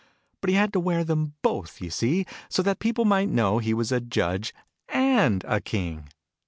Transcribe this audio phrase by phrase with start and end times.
[0.41, 3.71] But he had to wear them both, you see, so that people might know he
[3.75, 4.51] was a Judge
[4.89, 6.07] and a King.